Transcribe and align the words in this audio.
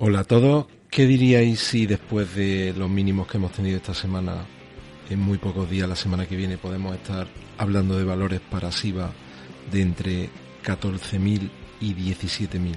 Hola 0.00 0.20
a 0.20 0.24
todos. 0.24 0.66
¿Qué 0.90 1.06
diríais 1.06 1.60
si 1.60 1.86
después 1.86 2.34
de 2.34 2.74
los 2.76 2.90
mínimos 2.90 3.28
que 3.28 3.36
hemos 3.36 3.52
tenido 3.52 3.76
esta 3.76 3.94
semana, 3.94 4.44
en 5.08 5.20
muy 5.20 5.38
pocos 5.38 5.70
días, 5.70 5.88
la 5.88 5.94
semana 5.94 6.26
que 6.26 6.34
viene, 6.34 6.58
podemos 6.58 6.96
estar 6.96 7.28
hablando 7.58 7.96
de 7.96 8.02
valores 8.02 8.40
para 8.40 8.72
SIVA 8.72 9.12
de 9.70 9.82
entre 9.82 10.30
14.000 10.64 11.48
y 11.80 11.94
17.000? 11.94 12.74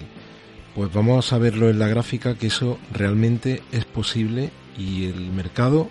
Pues 0.76 0.94
vamos 0.94 1.34
a 1.34 1.40
verlo 1.40 1.72
en 1.72 1.80
la 1.80 1.88
gráfica 1.88 2.36
que 2.36 2.48
eso 2.48 2.78
realmente 2.94 3.64
es 3.72 3.86
posible 3.86 4.52
y 4.78 5.06
el 5.06 5.32
mercado 5.32 5.90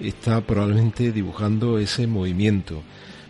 está 0.00 0.42
probablemente 0.42 1.12
dibujando 1.12 1.78
ese 1.78 2.06
movimiento. 2.06 2.82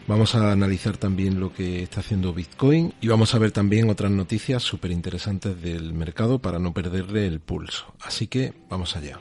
Vamos 0.08 0.34
a 0.34 0.52
analizar 0.52 0.96
también 0.96 1.38
lo 1.38 1.52
que 1.52 1.82
está 1.82 2.00
haciendo 2.00 2.32
Bitcoin 2.32 2.94
y 2.98 3.08
vamos 3.08 3.34
a 3.34 3.38
ver 3.38 3.52
también 3.52 3.90
otras 3.90 4.10
noticias 4.10 4.62
súper 4.62 4.90
interesantes 4.90 5.60
del 5.60 5.92
mercado 5.92 6.38
para 6.38 6.58
no 6.58 6.72
perderle 6.72 7.26
el 7.26 7.40
pulso. 7.40 7.92
Así 8.00 8.26
que 8.26 8.54
vamos 8.70 8.96
allá. 8.96 9.20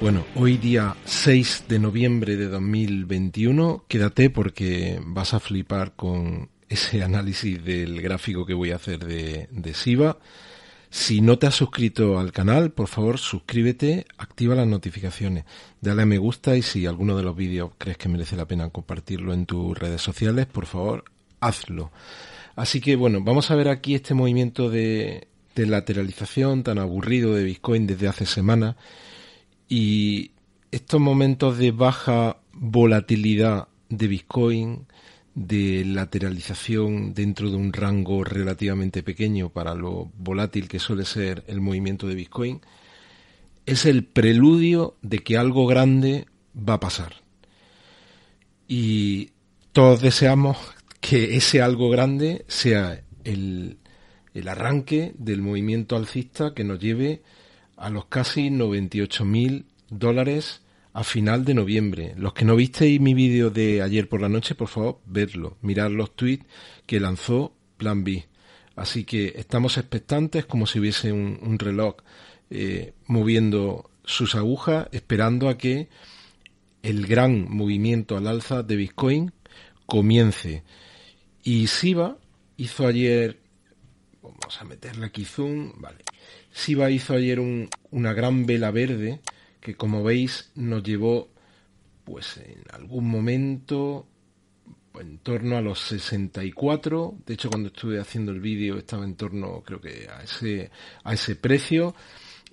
Bueno, 0.00 0.24
hoy 0.36 0.58
día 0.58 0.94
6 1.06 1.64
de 1.68 1.80
noviembre 1.80 2.36
de 2.36 2.46
2021, 2.46 3.84
quédate 3.88 4.30
porque 4.30 5.00
vas 5.04 5.34
a 5.34 5.40
flipar 5.40 5.96
con 5.96 6.56
ese 6.68 7.02
análisis 7.02 7.62
del 7.64 8.00
gráfico 8.00 8.44
que 8.44 8.54
voy 8.54 8.70
a 8.70 8.76
hacer 8.76 9.04
de, 9.04 9.48
de 9.50 9.74
SIVA. 9.74 10.18
Si 10.90 11.20
no 11.20 11.38
te 11.38 11.46
has 11.46 11.54
suscrito 11.54 12.18
al 12.18 12.32
canal, 12.32 12.70
por 12.70 12.88
favor 12.88 13.18
suscríbete, 13.18 14.06
activa 14.16 14.54
las 14.54 14.66
notificaciones, 14.66 15.44
dale 15.82 16.02
a 16.02 16.06
me 16.06 16.16
gusta 16.16 16.56
y 16.56 16.62
si 16.62 16.86
alguno 16.86 17.14
de 17.16 17.22
los 17.22 17.36
vídeos 17.36 17.72
crees 17.76 17.98
que 17.98 18.08
merece 18.08 18.36
la 18.36 18.46
pena 18.46 18.70
compartirlo 18.70 19.34
en 19.34 19.44
tus 19.44 19.78
redes 19.78 20.00
sociales, 20.00 20.46
por 20.46 20.64
favor 20.64 21.04
hazlo. 21.40 21.92
Así 22.56 22.80
que 22.80 22.96
bueno, 22.96 23.20
vamos 23.22 23.50
a 23.50 23.54
ver 23.54 23.68
aquí 23.68 23.94
este 23.94 24.14
movimiento 24.14 24.70
de, 24.70 25.28
de 25.54 25.66
lateralización 25.66 26.62
tan 26.62 26.78
aburrido 26.78 27.34
de 27.34 27.44
Bitcoin 27.44 27.86
desde 27.86 28.08
hace 28.08 28.24
semanas 28.24 28.76
y 29.68 30.30
estos 30.70 31.00
momentos 31.00 31.58
de 31.58 31.70
baja 31.70 32.38
volatilidad 32.52 33.68
de 33.90 34.08
Bitcoin, 34.08 34.86
de 35.38 35.84
lateralización 35.84 37.14
dentro 37.14 37.48
de 37.48 37.56
un 37.56 37.72
rango 37.72 38.24
relativamente 38.24 39.04
pequeño 39.04 39.50
para 39.50 39.74
lo 39.74 40.10
volátil 40.16 40.66
que 40.66 40.80
suele 40.80 41.04
ser 41.04 41.44
el 41.46 41.60
movimiento 41.60 42.08
de 42.08 42.16
Bitcoin, 42.16 42.60
es 43.64 43.86
el 43.86 44.04
preludio 44.04 44.96
de 45.00 45.20
que 45.20 45.38
algo 45.38 45.66
grande 45.66 46.26
va 46.56 46.74
a 46.74 46.80
pasar. 46.80 47.14
Y 48.66 49.30
todos 49.70 50.00
deseamos 50.00 50.56
que 51.00 51.36
ese 51.36 51.62
algo 51.62 51.88
grande 51.88 52.44
sea 52.48 53.04
el, 53.22 53.78
el 54.34 54.48
arranque 54.48 55.14
del 55.18 55.40
movimiento 55.40 55.94
alcista 55.94 56.52
que 56.52 56.64
nos 56.64 56.80
lleve 56.80 57.22
a 57.76 57.90
los 57.90 58.06
casi 58.06 58.50
98 58.50 59.24
mil 59.24 59.66
dólares 59.88 60.62
a 60.92 61.04
final 61.04 61.44
de 61.44 61.54
noviembre. 61.54 62.14
Los 62.16 62.32
que 62.32 62.44
no 62.44 62.56
visteis 62.56 63.00
mi 63.00 63.14
vídeo 63.14 63.50
de 63.50 63.82
ayer 63.82 64.08
por 64.08 64.20
la 64.20 64.28
noche, 64.28 64.54
por 64.54 64.68
favor, 64.68 65.00
vedlo, 65.06 65.56
mirad 65.62 65.90
los 65.90 66.14
tweets 66.14 66.46
que 66.86 67.00
lanzó 67.00 67.54
Plan 67.76 68.04
B. 68.04 68.26
Así 68.76 69.04
que 69.04 69.34
estamos 69.36 69.76
expectantes 69.76 70.46
como 70.46 70.66
si 70.66 70.78
hubiese 70.78 71.12
un, 71.12 71.58
reloj 71.58 71.96
eh, 72.50 72.94
moviendo 73.06 73.90
sus 74.04 74.34
agujas, 74.34 74.88
esperando 74.92 75.48
a 75.48 75.58
que 75.58 75.88
el 76.82 77.06
gran 77.06 77.50
movimiento 77.50 78.16
al 78.16 78.26
alza 78.26 78.62
de 78.62 78.76
Bitcoin 78.76 79.32
comience. 79.86 80.62
Y 81.42 81.66
Siva 81.66 82.18
hizo 82.56 82.86
ayer, 82.86 83.40
vamos 84.22 84.60
a 84.60 84.64
meterle 84.64 85.06
aquí 85.06 85.24
zoom, 85.24 85.72
vale, 85.80 86.04
Siva 86.52 86.90
hizo 86.90 87.14
ayer 87.14 87.40
una 87.90 88.12
gran 88.12 88.46
vela 88.46 88.70
verde 88.70 89.20
que 89.60 89.74
como 89.74 90.02
veis 90.02 90.50
nos 90.54 90.82
llevó 90.82 91.28
pues 92.04 92.38
en 92.38 92.62
algún 92.72 93.08
momento 93.08 94.06
en 95.00 95.18
torno 95.18 95.56
a 95.56 95.60
los 95.60 95.78
64, 95.80 97.18
de 97.26 97.34
hecho 97.34 97.50
cuando 97.50 97.68
estuve 97.68 98.00
haciendo 98.00 98.32
el 98.32 98.40
vídeo 98.40 98.78
estaba 98.78 99.04
en 99.04 99.14
torno 99.14 99.62
creo 99.62 99.80
que 99.80 100.08
a 100.08 100.22
ese, 100.22 100.70
a 101.04 101.14
ese 101.14 101.36
precio, 101.36 101.94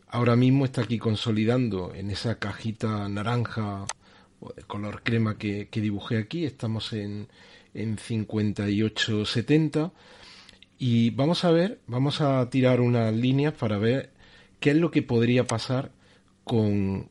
ahora 0.08 0.36
mismo 0.36 0.66
está 0.66 0.82
aquí 0.82 0.98
consolidando 0.98 1.94
en 1.94 2.12
esa 2.12 2.38
cajita 2.38 3.08
naranja 3.10 3.86
o 4.40 4.54
de 4.54 4.64
color 4.64 5.02
crema 5.04 5.38
que, 5.38 5.68
dibujé 5.72 6.18
aquí, 6.18 6.46
estamos 6.46 6.94
en, 6.94 7.28
en 7.74 7.98
58.70 7.98 9.92
y 10.78 11.10
vamos 11.12 11.46
a 11.46 11.52
ver, 11.52 11.80
vamos 11.88 12.22
a 12.22 12.50
tirar 12.50 12.82
unas 12.82 13.14
líneas 13.14 13.54
para 13.54 13.78
ver 13.78 14.12
qué 14.60 14.72
es 14.72 14.78
lo 14.78 14.92
que 14.92 15.02
podría 15.02 15.46
pasar 15.46 15.92
con, 16.46 17.10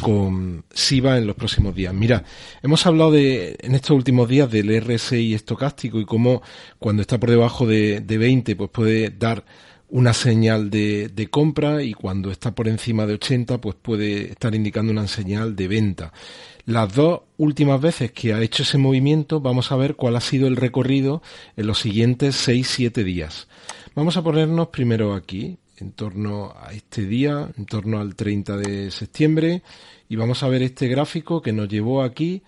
con 0.00 0.64
SIVA 0.72 1.18
en 1.18 1.26
los 1.26 1.36
próximos 1.36 1.74
días. 1.74 1.92
Mira, 1.92 2.24
hemos 2.62 2.86
hablado 2.86 3.10
de, 3.10 3.58
en 3.60 3.74
estos 3.74 3.90
últimos 3.90 4.28
días 4.28 4.50
del 4.50 4.80
RSI 4.80 5.34
estocástico 5.34 6.00
y 6.00 6.06
cómo 6.06 6.42
cuando 6.78 7.02
está 7.02 7.18
por 7.18 7.30
debajo 7.30 7.66
de, 7.66 8.00
de 8.00 8.18
20 8.18 8.56
pues 8.56 8.70
puede 8.70 9.10
dar 9.10 9.44
una 9.90 10.14
señal 10.14 10.70
de, 10.70 11.08
de, 11.08 11.26
compra 11.28 11.82
y 11.82 11.94
cuando 11.94 12.30
está 12.30 12.54
por 12.54 12.68
encima 12.68 13.06
de 13.06 13.14
80 13.14 13.60
pues 13.60 13.74
puede 13.74 14.30
estar 14.30 14.54
indicando 14.54 14.92
una 14.92 15.08
señal 15.08 15.56
de 15.56 15.68
venta. 15.68 16.12
Las 16.64 16.94
dos 16.94 17.22
últimas 17.36 17.80
veces 17.80 18.12
que 18.12 18.32
ha 18.32 18.40
hecho 18.40 18.62
ese 18.62 18.78
movimiento 18.78 19.40
vamos 19.40 19.72
a 19.72 19.76
ver 19.76 19.96
cuál 19.96 20.14
ha 20.14 20.20
sido 20.20 20.46
el 20.46 20.56
recorrido 20.56 21.22
en 21.56 21.66
los 21.66 21.80
siguientes 21.80 22.48
6-7 22.48 23.02
días. 23.02 23.48
Vamos 23.96 24.16
a 24.16 24.22
ponernos 24.22 24.68
primero 24.68 25.14
aquí 25.14 25.58
en 25.80 25.92
torno 25.92 26.54
a 26.60 26.72
este 26.72 27.06
día, 27.06 27.50
en 27.56 27.66
torno 27.66 28.00
al 28.00 28.14
30 28.14 28.56
de 28.56 28.90
septiembre, 28.90 29.62
y 30.08 30.16
vamos 30.16 30.42
a 30.42 30.48
ver 30.48 30.62
este 30.62 30.88
gráfico 30.88 31.42
que 31.42 31.52
nos 31.52 31.68
llevó 31.68 32.02
aquí, 32.02 32.42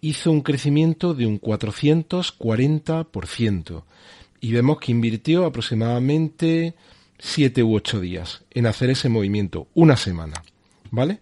hizo 0.00 0.30
un 0.30 0.42
crecimiento 0.42 1.14
de 1.14 1.26
un 1.26 1.40
440%, 1.40 3.84
y 4.40 4.52
vemos 4.52 4.78
que 4.78 4.92
invirtió 4.92 5.46
aproximadamente 5.46 6.74
7 7.18 7.62
u 7.62 7.74
8 7.74 8.00
días 8.00 8.44
en 8.50 8.66
hacer 8.66 8.90
ese 8.90 9.08
movimiento, 9.08 9.68
una 9.74 9.96
semana, 9.96 10.42
¿vale? 10.90 11.20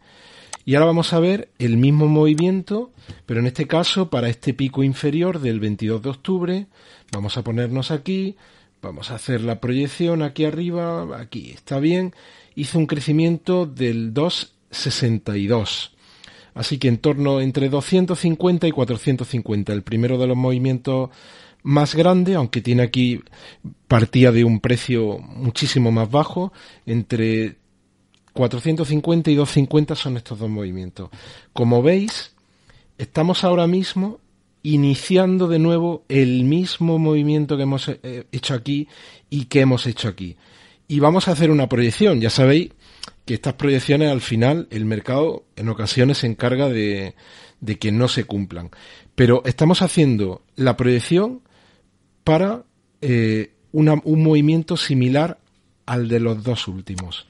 Y 0.67 0.75
ahora 0.75 0.87
vamos 0.87 1.13
a 1.13 1.21
ver 1.21 1.51
el 1.59 1.77
mismo 1.77 2.09
movimiento, 2.09 2.91
pero 3.27 3.41
en 3.41 3.47
este 3.47 3.67
caso 3.67 4.09
para 4.09 4.29
este 4.29 4.55
pico 4.55 4.83
inferior 4.83 5.41
del 5.41 5.61
22 5.61 6.03
de 6.03 6.11
octubre, 6.11 6.67
vamos 7.13 7.37
a 7.37 7.45
ponernos 7.45 7.91
aquí, 7.91 8.37
Vamos 8.85 9.11
a 9.11 9.15
hacer 9.15 9.41
la 9.41 9.61
proyección 9.61 10.21
aquí 10.21 10.45
arriba, 10.45 11.19
aquí 11.19 11.53
está 11.53 11.79
bien. 11.79 12.13
Hizo 12.55 12.79
un 12.79 12.87
crecimiento 12.87 13.65
del 13.65 14.13
2,62. 14.13 15.93
Así 16.53 16.77
que 16.77 16.89
en 16.89 16.99
torno 16.99 17.41
entre 17.41 17.71
250 17.71 18.69
y 18.69 18.73
450. 18.73 19.73
El 19.73 19.83
primero 19.83 20.19
de 20.19 20.27
los 20.27 20.37
movimientos 20.37 21.09
más 21.63 21.95
grande, 21.95 22.35
aunque 22.35 22.61
tiene 22.61 22.83
aquí 22.83 23.23
partía 23.89 24.31
de 24.33 24.45
un 24.45 24.61
precio 24.61 25.19
muchísimo 25.19 25.91
más 25.91 26.11
bajo, 26.11 26.53
entre 26.85 27.57
450 28.35 29.31
y 29.31 29.35
250 29.35 29.95
son 29.95 30.19
estos 30.19 30.39
dos 30.39 30.51
movimientos. 30.51 31.09
Como 31.55 31.83
veis, 31.83 32.35
estamos 32.99 33.45
ahora 33.45 33.67
mismo 33.67 34.21
iniciando 34.65 35.47
de 35.47 35.61
nuevo 35.61 36.05
el 36.09 36.43
mismo 36.43 36.99
movimiento 36.99 37.57
que 37.57 37.63
hemos 37.63 37.89
eh, 37.89 38.25
hecho 38.33 38.55
aquí 38.55 38.89
y 39.31 39.45
que 39.45 39.61
hemos 39.61 39.87
hecho 39.87 40.09
aquí. 40.09 40.37
Y 40.89 40.99
vamos 40.99 41.29
a 41.29 41.33
hacer 41.33 41.51
una 41.51 41.69
proyección. 41.69 42.21
Ya 42.21 42.31
sabéis 42.31 42.71
que 43.27 43.35
estas 43.35 43.55
proyecciones 43.55 44.11
al 44.11 44.23
final 44.23 44.67
el 44.71 44.87
mercado 44.87 45.45
en 45.57 45.69
ocasiones 45.69 46.19
se 46.19 46.27
encarga 46.27 46.69
de, 46.69 47.15
que 47.79 47.93
no 47.93 48.09
se 48.09 48.25
cumplan. 48.25 48.71
Pero 49.15 49.43
estamos 49.45 49.83
haciendo 49.83 50.43
la 50.57 50.77
proyección 50.77 51.43
para 52.25 52.65
eh, 53.03 53.53
un 53.71 54.23
movimiento 54.23 54.77
similar 54.79 55.39
al 55.85 56.09
de 56.09 56.21
los 56.21 56.43
dos 56.43 56.69
últimos. 56.69 57.27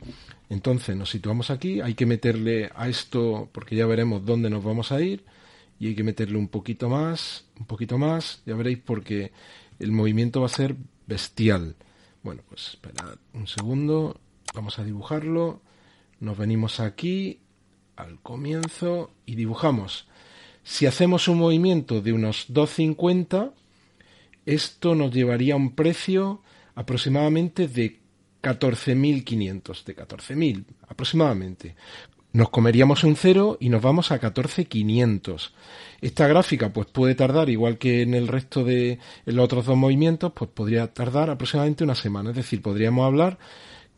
Entonces 0.51 0.97
nos 0.97 1.11
situamos 1.11 1.51
aquí, 1.51 1.81
hay 1.81 1.95
que 1.95 2.07
meterle 2.07 2.71
a 2.77 2.89
esto, 2.89 3.49
porque 3.51 3.75
ya 3.75 3.87
veremos 3.87 4.25
dónde 4.25 4.51
nos 4.51 4.63
vamos 4.63 4.93
a 4.93 5.01
ir, 5.01 5.25
y 5.79 5.89
hay 5.89 5.95
que 5.95 6.05
meterle 6.05 6.39
un 6.39 6.49
poquito 6.49 6.89
más, 6.89 7.47
un 7.59 7.67
poquito 7.67 7.99
más, 7.99 8.43
ya 8.47 8.55
veréis 8.55 8.79
porque 8.79 9.33
el 9.79 9.93
movimiento 9.93 10.41
va 10.41 10.47
a 10.47 10.51
ser 10.51 10.77
bestial. 11.07 11.77
Bueno, 12.23 12.43
pues 12.49 12.69
esperad 12.69 13.17
un 13.33 13.47
segundo, 13.47 14.21
vamos 14.55 14.79
a 14.79 14.85
dibujarlo, 14.85 15.61
nos 16.21 16.39
venimos 16.39 16.81
aquí 16.81 17.41
al 17.97 18.21
comienzo 18.21 19.11
y 19.27 19.35
dibujamos. 19.35 20.07
Si 20.63 20.87
hacemos 20.87 21.29
un 21.29 21.39
movimiento 21.39 22.01
de 22.01 22.13
unos 22.13 22.49
2.50, 22.49 23.53
esto 24.47 24.95
nos 24.95 25.13
llevaría 25.13 25.55
a 25.55 25.59
un 25.59 25.75
precio 25.75 26.43
aproximadamente 26.75 27.69
de 27.69 28.01
14.500, 28.43 29.85
de 29.85 29.97
14.000 29.97 30.65
aproximadamente. 30.89 31.77
Nos 32.35 32.51
comeríamos 32.51 33.05
un 33.05 33.15
cero 33.15 33.57
y 33.61 33.69
nos 33.69 33.81
vamos 33.81 34.11
a 34.11 34.21
14.500. 34.21 35.53
Esta 36.01 36.27
gráfica 36.27 36.73
pues 36.73 36.89
puede 36.89 37.15
tardar, 37.15 37.49
igual 37.49 37.79
que 37.79 38.03
en 38.03 38.13
el 38.13 38.27
resto 38.27 38.65
de 38.65 38.99
los 39.25 39.45
otros 39.45 39.67
dos 39.67 39.77
movimientos, 39.77 40.33
pues 40.35 40.51
podría 40.51 40.93
tardar 40.93 41.31
aproximadamente 41.31 41.85
una 41.85 41.95
semana. 41.95 42.31
Es 42.31 42.37
decir, 42.37 42.61
podríamos 42.61 43.07
hablar 43.07 43.39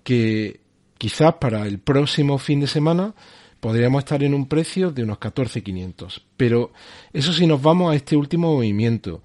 que 0.05 0.61
quizás 0.99 1.37
para 1.41 1.67
el 1.67 1.79
próximo 1.79 2.37
fin 2.37 2.61
de 2.61 2.67
semana 2.67 3.15
podríamos 3.59 4.01
estar 4.01 4.23
en 4.23 4.35
un 4.35 4.47
precio 4.49 4.91
de 4.91 5.05
unos 5.05 5.19
14.500. 5.19 6.21
Pero 6.37 6.73
eso 7.15 7.33
si 7.33 7.47
nos 7.47 7.63
vamos 7.63 7.91
a 7.91 7.97
este 7.97 8.19
último 8.19 8.53
movimiento. 8.53 9.23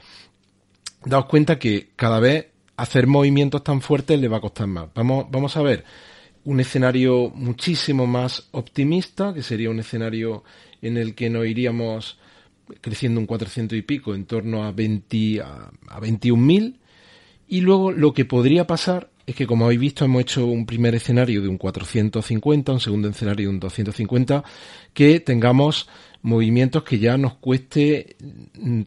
Daos 1.04 1.25
cuenta 1.25 1.60
que 1.60 1.90
cada 1.98 2.22
vez 2.22 2.48
hacer 2.78 3.07
movimientos 3.07 3.62
tan 3.62 3.81
fuertes 3.81 4.18
le 4.22 4.30
va 4.30 4.38
a 4.38 4.42
costar 4.42 4.68
más. 4.68 4.88
Vamos, 4.96 5.25
vamos 5.30 5.57
a 5.57 5.62
ver 5.64 5.84
un 6.44 6.60
escenario 6.60 7.30
muchísimo 7.36 8.08
más 8.08 8.48
optimista, 8.52 9.34
que 9.34 9.44
sería 9.44 9.70
un 9.70 9.80
escenario 9.80 10.44
en 10.82 10.98
el 10.98 11.14
que 11.16 11.30
nos 11.30 11.46
iríamos 11.46 12.18
creciendo 12.80 13.20
un 13.20 13.26
400 13.26 13.78
y 13.78 13.82
pico, 13.82 14.16
en 14.16 14.26
torno 14.26 14.64
a, 14.64 14.72
20, 14.72 15.42
a, 15.42 15.72
a 15.90 16.00
21.000. 16.00 16.76
Y 17.48 17.62
luego 17.62 17.92
lo 17.92 18.14
que 18.14 18.26
podría 18.26 18.66
pasar 18.66 19.10
es 19.26 19.36
que, 19.36 19.46
como 19.46 19.66
habéis 19.66 19.82
visto, 19.82 20.06
hemos 20.06 20.22
hecho 20.22 20.46
un 20.46 20.66
primer 20.66 20.96
escenario 20.96 21.42
de 21.42 21.48
un 21.48 21.58
450, 21.58 22.72
un 22.72 22.80
segundo 22.80 23.10
escenario 23.10 23.50
de 23.50 23.54
un 23.54 23.60
250, 23.60 24.44
que 24.94 25.20
tengamos 25.20 25.88
movimientos 26.22 26.84
que 26.84 27.00
ya 27.00 27.18
nos 27.18 27.36
cueste 27.36 28.16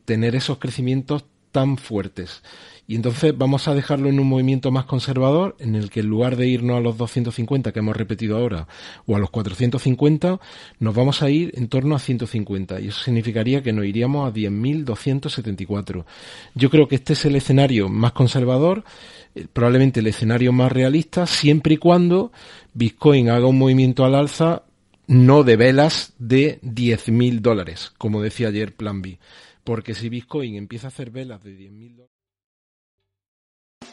tener 0.05 0.35
esos 0.35 0.59
crecimientos 0.59 1.25
tan 1.53 1.77
fuertes. 1.77 2.43
Y 2.87 2.97
entonces 2.97 3.37
vamos 3.37 3.67
a 3.67 3.75
dejarlo 3.75 4.09
en 4.11 4.21
un 4.21 4.29
movimiento 4.29 4.71
más 4.71 4.85
conservador, 4.85 5.57
en 5.59 5.75
el 5.75 5.89
que 5.89 6.01
en 6.01 6.07
lugar 6.07 6.37
de 6.37 6.47
irnos 6.47 6.77
a 6.77 6.81
los 6.81 6.99
250 6.99 7.73
que 7.73 7.79
hemos 7.79 7.97
repetido 7.97 8.37
ahora, 8.37 8.69
o 9.07 9.17
a 9.17 9.19
los 9.19 9.31
450, 9.31 10.39
nos 10.81 10.95
vamos 10.95 11.23
a 11.23 11.31
ir 11.31 11.53
en 11.55 11.69
torno 11.69 11.95
a 11.95 11.99
150. 11.99 12.81
Y 12.81 12.89
eso 12.89 13.03
significaría 13.03 13.63
que 13.63 13.73
nos 13.73 13.87
iríamos 13.87 14.29
a 14.29 14.35
10.274. 14.35 16.05
Yo 16.55 16.71
creo 16.71 16.87
que 16.87 16.97
este 16.97 17.15
es 17.15 17.25
el 17.25 17.37
escenario 17.37 17.89
más 17.89 18.13
conservador, 18.13 18.85
eh, 19.35 19.47
probablemente 19.51 20.01
el 20.01 20.07
escenario 20.07 20.53
más 20.53 20.71
realista, 20.71 21.27
siempre 21.27 21.75
y 21.75 21.79
cuando 21.79 22.33
Bitcoin 22.75 23.31
haga 23.31 23.47
un 23.47 23.59
movimiento 23.59 24.05
al 24.05 24.15
alza 24.15 24.63
no 25.07 25.43
de 25.43 25.57
velas 25.57 26.15
de 26.19 26.61
10.000 26.63 27.41
dólares, 27.41 27.93
como 27.99 28.23
decía 28.23 28.49
ayer 28.49 28.75
Plan 28.75 29.03
B. 29.03 29.19
Porque 29.65 29.95
si 29.95 30.09
Bitcoin 30.09 30.57
empieza 30.57 30.89
a 30.89 30.89
hacer 30.89 31.11
velas 31.11 31.43
de 31.43 31.57
10.000 31.57 31.97
dólares, 31.97 32.14